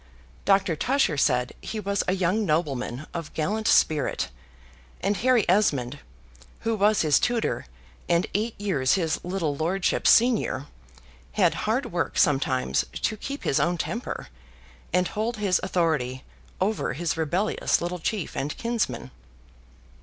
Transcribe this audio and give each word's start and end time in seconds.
Doctor 0.45 0.75
Tusher 0.75 1.15
said 1.15 1.53
he 1.61 1.79
was 1.79 2.03
a 2.07 2.13
young 2.15 2.43
nobleman 2.43 3.05
of 3.13 3.31
gallant 3.35 3.67
spirit; 3.67 4.29
and 4.99 5.17
Harry 5.17 5.47
Esmond, 5.47 5.99
who 6.61 6.73
was 6.75 7.03
his 7.03 7.19
tutor, 7.19 7.67
and 8.09 8.25
eight 8.33 8.59
years 8.59 8.93
his 8.93 9.19
little 9.23 9.55
lordship's 9.55 10.09
senior, 10.09 10.65
had 11.33 11.53
hard 11.69 11.91
work 11.91 12.17
sometimes 12.17 12.83
to 12.93 13.15
keep 13.15 13.43
his 13.43 13.59
own 13.59 13.77
temper, 13.77 14.29
and 14.91 15.09
hold 15.09 15.37
his 15.37 15.59
authority 15.61 16.23
over 16.59 16.93
his 16.93 17.15
rebellious 17.15 17.79
little 17.79 17.99
chief 17.99 18.35
and 18.35 18.57
kinsman. 18.57 19.11